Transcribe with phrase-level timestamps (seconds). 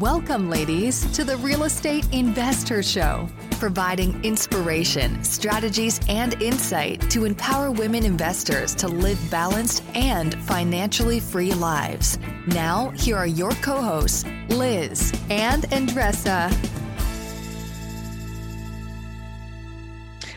[0.00, 7.70] Welcome, ladies, to the Real Estate InvestHER Show, providing inspiration, strategies, and insight to empower
[7.70, 12.18] women investors to live balanced and financially free lives.
[12.46, 16.54] Now, here are your co hosts, Liz and Andresa.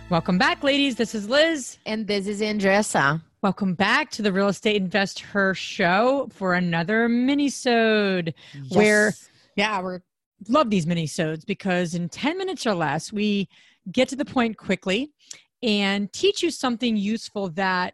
[0.10, 0.96] Welcome back, ladies.
[0.96, 1.78] This is Liz.
[1.86, 3.22] And this is Andresa.
[3.42, 8.76] Welcome back to the Real Estate InvestHER Show for another mini-sode Yes.
[8.76, 9.14] where
[9.56, 9.98] yeah, we
[10.48, 13.50] love these mini-sodes because in 10 minutes or less, we
[13.92, 15.12] get to the point quickly
[15.62, 17.94] and teach you something useful that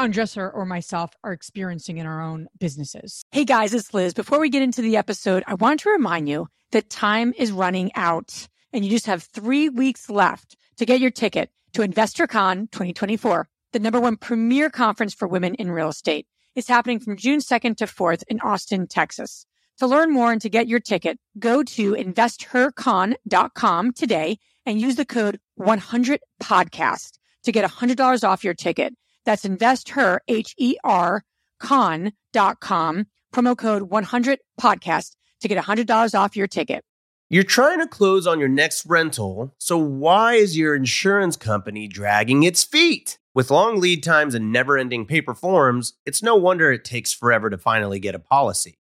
[0.00, 3.22] Andresa or myself are experiencing in our own businesses.
[3.30, 4.14] Hey guys, it's Liz.
[4.14, 7.92] Before we get into the episode, I want to remind you that time is running
[7.94, 13.48] out and you just have three weeks left to get your ticket to InvestHERCon 2024,
[13.72, 16.26] the number one premier conference for women in real estate.
[16.54, 19.46] It's happening from June 2nd to 4th in Austin, Texas.
[19.78, 25.04] To learn more and to get your ticket, go to investhercon.com today and use the
[25.04, 28.94] code 100podcast to get $100 off your ticket.
[29.24, 31.24] That's investher, H-E-R,
[31.60, 36.84] con.com, promo code 100podcast to get $100 off your ticket.
[37.30, 42.42] You're trying to close on your next rental, so why is your insurance company dragging
[42.42, 43.18] its feet?
[43.34, 47.48] With long lead times and never ending paper forms, it's no wonder it takes forever
[47.48, 48.81] to finally get a policy.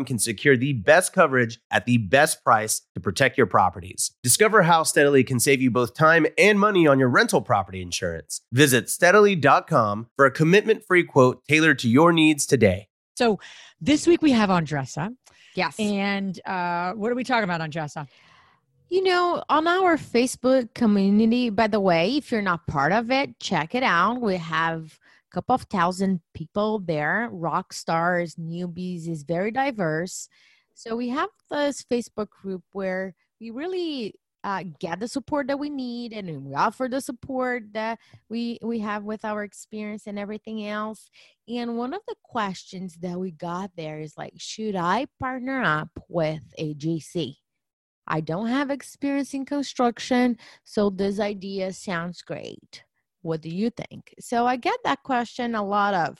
[0.05, 4.11] can secure the best coverage at the best price to protect your properties.
[4.23, 8.41] Discover how Steadily can save you both time and money on your rental property insurance.
[8.51, 12.87] Visit steadily.com for a commitment free quote tailored to your needs today.
[13.15, 13.39] So
[13.79, 15.15] this week we have Andresa.
[15.55, 15.79] Yes.
[15.79, 18.07] And uh, what are we talking about, Andresa?
[18.91, 23.39] you know, on our Facebook community, by the way, if you're not part of it,
[23.39, 24.19] check it out.
[24.19, 24.95] We have a
[25.31, 30.27] couple of thousand people there, rock stars, newbies, is very diverse.
[30.73, 35.69] So we have this Facebook group where we really uh, get the support that we
[35.69, 40.65] need and we offer the support that we we have with our experience and everything
[40.65, 41.11] else
[41.47, 45.91] and one of the questions that we got there is like should i partner up
[46.09, 47.35] with a gc
[48.07, 52.83] I don't have experience in construction, so this idea sounds great.
[53.21, 54.13] What do you think?
[54.19, 56.19] So I get that question a lot of.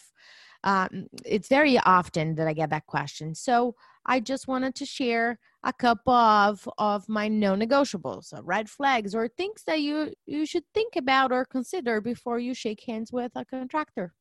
[0.63, 3.33] Um, it's very often that I get that question.
[3.33, 3.75] So
[4.05, 9.63] I just wanted to share a couple of of my non-negotiables, red flags, or things
[9.65, 14.13] that you you should think about or consider before you shake hands with a contractor.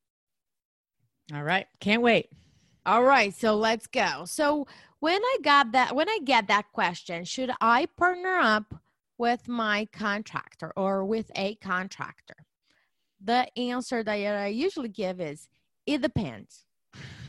[1.34, 1.66] All right.
[1.80, 2.28] Can't wait.
[2.86, 4.24] All right, so let's go.
[4.24, 4.66] So
[5.00, 8.74] when I got that, when I get that question, should I partner up
[9.18, 12.36] with my contractor or with a contractor?
[13.22, 15.48] The answer that I usually give is
[15.86, 16.64] it depends.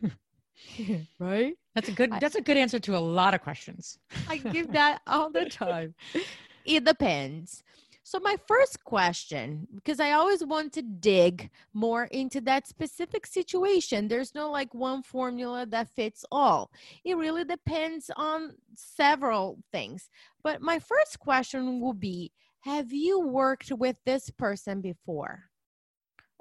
[1.20, 1.56] right?
[1.76, 4.00] That's a good I- that's a good answer to a lot of questions.
[4.30, 5.96] I give that all the time.
[6.64, 7.64] It depends.
[8.04, 14.08] So, my first question, because I always want to dig more into that specific situation,
[14.08, 16.72] there's no like one formula that fits all.
[17.04, 20.10] It really depends on several things.
[20.44, 22.32] But my first question will be
[22.62, 25.51] Have you worked with this person before?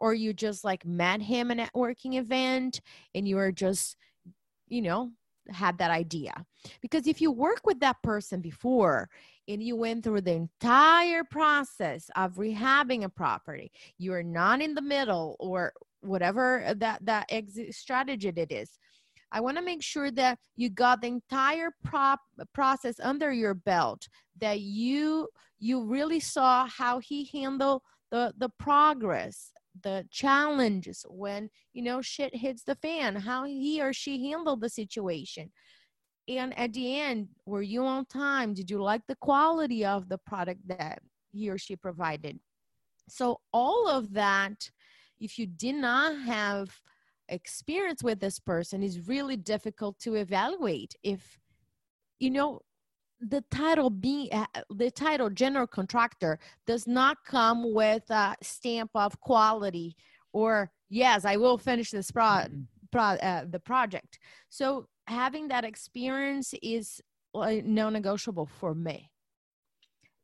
[0.00, 2.81] Or you just like met him at a networking event
[3.15, 3.97] and you were just,
[4.66, 5.12] you know,
[5.50, 6.47] had that idea?
[6.81, 9.09] Because if you work with that person before,
[9.50, 14.82] and you went through the entire process of rehabbing a property you're not in the
[14.82, 18.79] middle or whatever that that exit strategy it is
[19.32, 22.20] i want to make sure that you got the entire prop
[22.55, 24.08] process under your belt
[24.41, 31.82] that you you really saw how he handled the the progress the challenges when you
[31.82, 35.50] know shit hits the fan how he or she handled the situation.
[36.28, 38.55] And at the end were you on time?
[38.55, 41.00] Did you like the quality of the product that
[41.32, 42.38] he or she provided?
[43.08, 44.70] So all of that
[45.20, 46.70] if you did not have
[47.28, 51.38] experience with this person is really difficult to evaluate if
[52.19, 52.61] you know
[53.20, 59.20] the title being uh, the title general contractor does not come with a stamp of
[59.20, 59.94] quality
[60.32, 62.46] or yes i will finish this pro-
[62.90, 64.19] pro- uh, the project.
[64.49, 67.00] So having that experience is
[67.34, 69.11] uh, non-negotiable for me.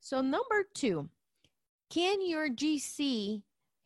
[0.00, 1.08] So number two,
[1.90, 3.43] can your GC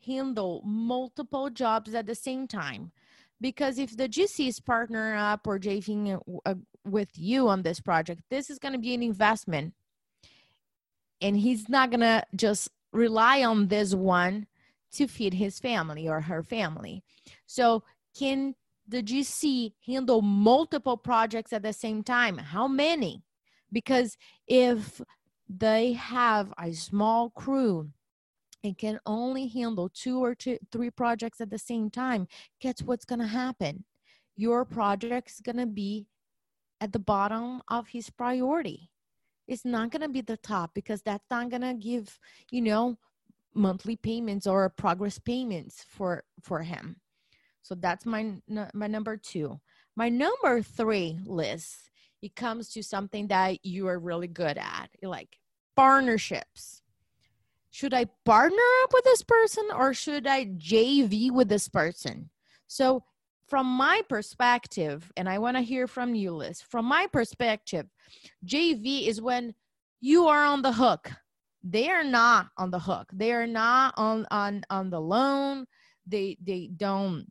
[0.07, 2.93] handle multiple jobs at the same time?
[3.41, 6.55] Because if the GC is partnering up or JVing uh,
[6.85, 9.75] with you on this project, this is going to be an investment.
[11.23, 14.47] And he's not going to just rely on this one
[14.93, 17.03] to feed his family or her family.
[17.47, 17.85] So,
[18.19, 18.55] can
[18.89, 22.39] the GC handle multiple projects at the same time?
[22.39, 23.23] How many?
[23.73, 24.17] Because
[24.49, 25.01] if
[25.49, 27.91] they have a small crew
[28.62, 32.29] and can only handle two or two, three projects at the same time,
[32.61, 33.85] guess what's going to happen?
[34.37, 36.07] Your project's going to be
[36.81, 38.91] at the bottom of his priority.
[39.47, 42.19] It's not going to be the top because that's not going to give,
[42.51, 42.99] you know,
[43.55, 46.97] monthly payments or progress payments for for him.
[47.62, 48.35] So that's my
[48.73, 49.59] my number 2.
[49.97, 51.91] My number 3 list
[52.23, 55.39] it comes to something that you are really good at, like
[55.75, 56.83] partnerships.
[57.71, 62.31] Should I partner up with this person or should I JV with this person?
[62.67, 63.05] So
[63.49, 67.87] from my perspective, and I want to hear from you, Liz, from my perspective,
[68.47, 69.55] JV is when
[70.01, 71.11] you are on the hook.
[71.63, 73.09] They are not on the hook.
[73.13, 75.67] They are not on on on the loan.
[76.07, 77.27] They they don't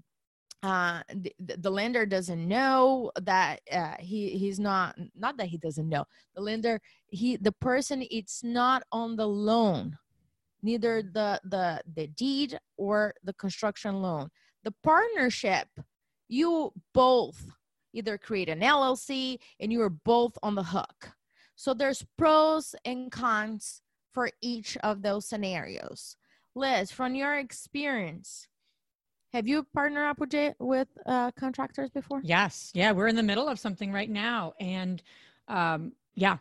[0.62, 5.88] uh the, the lender doesn't know that uh, he he's not not that he doesn't
[5.88, 6.04] know
[6.36, 9.98] the lender he the person it's not on the loan
[10.62, 14.30] neither the the the deed or the construction loan
[14.64, 15.68] the partnership
[16.28, 17.52] you both
[17.94, 21.12] either create an LLC and you are both on the hook.
[21.56, 23.82] So there's pros and cons
[24.14, 26.16] for each of those scenarios.
[26.56, 28.48] Liz, from your experience,
[29.34, 32.22] have you partnered up with with uh, contractors before?
[32.24, 35.04] Yes, yeah, we're in the middle of something right now, and
[35.48, 36.38] um, yeah,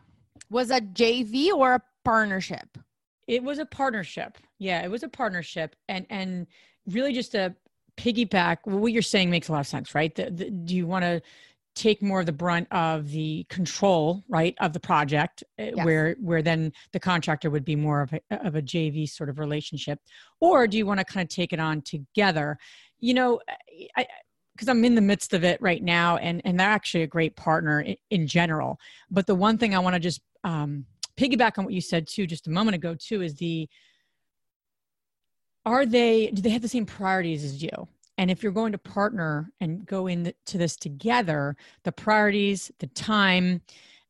[0.49, 2.79] was a JV or a partnership?
[3.29, 4.39] It was a partnership.
[4.59, 6.49] Yeah, it was a partnership, and and
[6.87, 7.55] really just a
[7.99, 10.15] piggyback what you're saying makes a lot of sense right?
[10.15, 11.21] The, the, do you want to
[11.75, 15.85] take more of the brunt of the control right of the project eh, yes.
[15.85, 19.39] where where then the contractor would be more of a, of a jv sort of
[19.39, 20.01] relationship?
[20.41, 22.57] Or do you want to kind of take it on together?
[23.01, 23.41] You know
[23.97, 24.07] i
[24.55, 27.37] because i'm in the midst of it right now and and they're actually a great
[27.37, 28.79] partner in, in general.
[29.11, 30.87] But the one thing i want to just um,
[31.19, 33.69] piggyback on what you said too just a moment ago too is the
[35.67, 37.89] are they do they have the same priorities as you?
[38.17, 43.61] And if you're going to partner and go into this together the priorities the time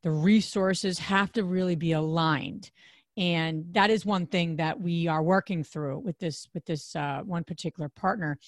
[0.03, 2.71] the resources have to really be aligned.
[3.17, 7.23] And that is one thing that we are working through with this with this uh,
[7.25, 8.39] one particular partner.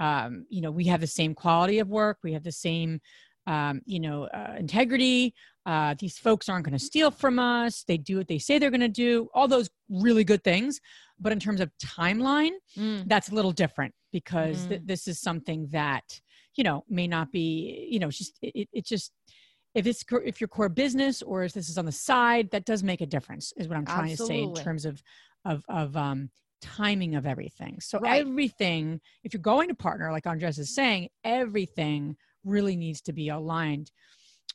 [0.00, 2.18] Um, you know we have the same quality of work.
[2.22, 3.00] We have the same
[3.46, 5.34] um, you know uh, integrity
[5.66, 8.70] uh, these folks aren't going to steal from us they do what they say they're
[8.70, 10.80] going to do all those really good things
[11.18, 13.06] but in terms of timeline mm.
[13.08, 14.68] that's a little different because mm.
[14.70, 16.20] th- this is something that
[16.56, 19.12] you know may not be you know just it, it just
[19.74, 22.82] if it's if your core business or if this is on the side that does
[22.82, 24.36] make a difference is what i'm trying Absolutely.
[24.36, 25.02] to say in terms of
[25.44, 26.30] of of um
[26.62, 28.20] timing of everything so right.
[28.20, 33.28] everything if you're going to partner like andres is saying everything really needs to be
[33.28, 33.90] aligned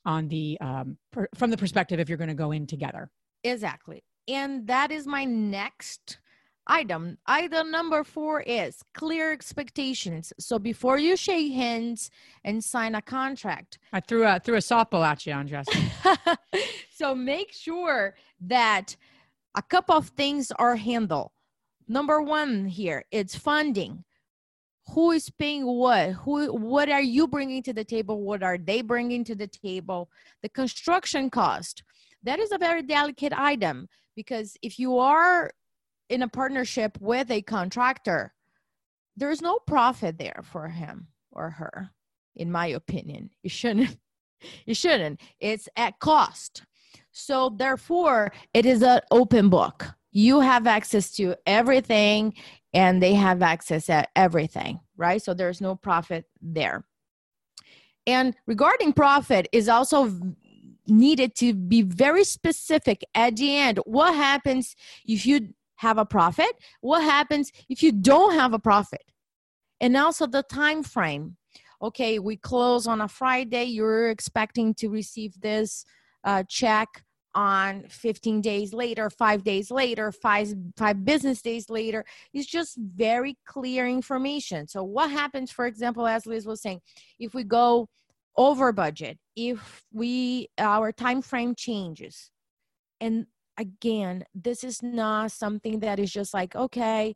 [0.06, 3.10] on the um, per, from the perspective if you're going to go in together.
[3.44, 4.04] Exactly.
[4.28, 6.20] And that is my next
[6.68, 7.18] item.
[7.26, 10.32] Item number four is clear expectations.
[10.40, 12.10] So before you shake hands
[12.44, 13.80] and sign a contract.
[13.92, 15.68] I threw a threw a softball at you andres.
[17.02, 18.96] So make sure that
[19.58, 21.32] a couple of things are handled.
[21.88, 24.04] Number one here it's funding
[24.90, 26.12] who is paying what?
[26.12, 28.22] Who what are you bringing to the table?
[28.22, 30.10] What are they bringing to the table?
[30.42, 31.84] The construction cost.
[32.24, 35.52] That is a very delicate item because if you are
[36.10, 38.34] in a partnership with a contractor
[39.18, 41.92] there's no profit there for him or her
[42.36, 43.30] in my opinion.
[43.44, 43.98] You shouldn't
[44.66, 45.22] you shouldn't.
[45.40, 46.64] It's at cost.
[47.12, 49.88] So therefore it is an open book.
[50.12, 52.34] You have access to everything
[52.74, 55.22] and they have access at everything, right?
[55.22, 56.86] So there's no profit there.
[58.08, 60.12] And regarding profit is also
[60.88, 63.80] needed to be very specific at the end.
[63.86, 64.76] What happens
[65.06, 66.52] if you have a profit?
[66.82, 69.04] What happens if you don't have a profit?
[69.80, 71.38] And also the time frame.
[71.82, 73.64] Okay, we close on a Friday.
[73.66, 75.84] You're expecting to receive this
[76.24, 82.06] uh, check on 15 days later, five days later, five five business days later.
[82.34, 84.68] It's just very clear information.
[84.68, 86.82] So what happens, for example, as Liz was saying,
[87.20, 87.88] if we go
[88.38, 92.32] over budget, if we our time frame changes,
[93.00, 97.16] and again, this is not something that is just like okay.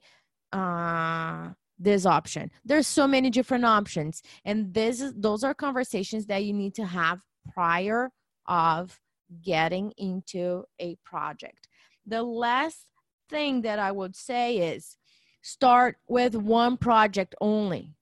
[0.51, 6.45] Uh, this option there's so many different options and this is those are conversations that
[6.45, 7.19] you need to have
[7.53, 8.09] prior
[8.47, 8.97] of
[9.41, 11.67] getting into a project.
[12.05, 12.85] The last
[13.29, 14.97] thing that I would say is
[15.41, 17.95] start with one project only.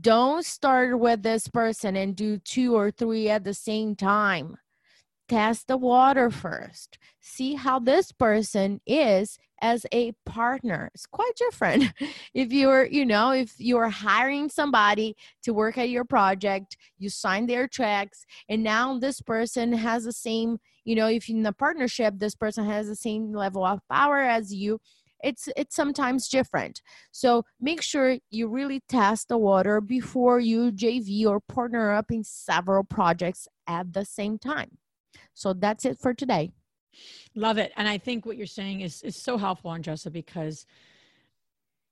[0.00, 4.56] Don't start with this person and do two or three at the same time
[5.28, 6.98] test the water first.
[7.20, 10.90] See how this person is as a partner.
[10.94, 11.92] It's quite different.
[12.34, 17.46] If you're you know if you're hiring somebody to work at your project you sign
[17.46, 22.14] their checks and now this person has the same you know if in a partnership
[22.18, 24.78] this person has the same level of power as you
[25.22, 26.82] it's it's sometimes different.
[27.10, 32.22] So make sure you really test the water before you jv or partner up in
[32.24, 34.78] several projects at the same time
[35.34, 36.52] so that's it for today.
[37.34, 37.72] Love it.
[37.76, 40.66] And I think what you're saying is, is so helpful, Andresa, because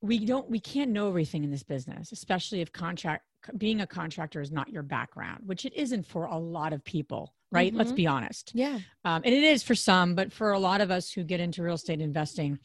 [0.01, 3.25] we don't we can't know everything in this business, especially if contract
[3.57, 7.35] being a contractor is not your background, which it isn't for a lot of people,
[7.51, 7.71] right?
[7.71, 7.79] Mm-hmm.
[7.79, 8.53] Let's be honest.
[8.55, 8.79] Yeah.
[9.05, 11.63] Um, and it is for some, but for a lot of us who get into
[11.63, 12.59] real estate investing,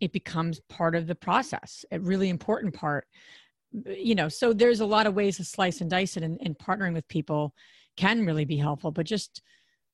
[0.00, 3.06] it becomes part of the process, a really important part.
[3.72, 6.56] You know, so there's a lot of ways to slice and dice it, and, and
[6.58, 7.54] partnering with people
[7.96, 8.92] can really be helpful.
[8.92, 9.42] But just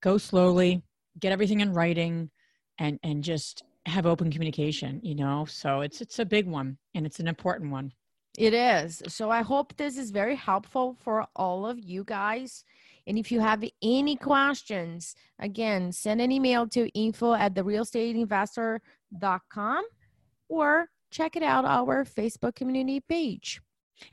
[0.01, 0.83] go slowly,
[1.19, 2.31] get everything in writing,
[2.79, 5.01] and and just have open communication.
[5.03, 7.93] You know, so it's it's a big one and it's an important one.
[8.39, 9.03] It is.
[9.09, 12.65] So I hope this is very helpful for all of you guys.
[13.07, 19.85] And if you have any questions, again, send an email to info at the realestateinvestor.com
[20.49, 23.61] or check it out our Facebook community page.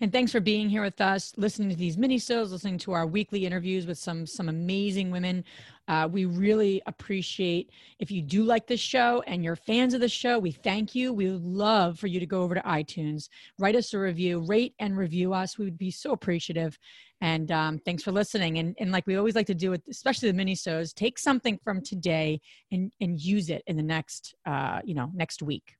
[0.02, 3.08] And thanks for being here with us, listening to these mini shows, listening to our
[3.08, 5.46] weekly interviews with some some amazing women.
[5.88, 10.10] Uh, we really appreciate if you do like this show and you're fans of the
[10.10, 10.38] show.
[10.38, 11.14] We thank you.
[11.14, 14.74] We would love for you to go over to iTunes, write us a review, rate
[14.80, 15.58] and review us.
[15.58, 16.78] We would be so appreciative.
[17.22, 18.60] And um, thanks for listening.
[18.60, 21.60] And, and like we always like to do, with especially the mini shows, take something
[21.64, 22.40] from today
[22.72, 25.78] and and use it in the next uh, you know next week.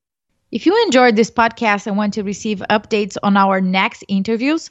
[0.50, 4.70] If you enjoyed this podcast and want to receive updates on our next interviews,